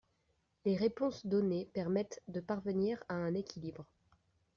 [0.65, 3.85] Les réponses données permettent de parvenir à un équilibre.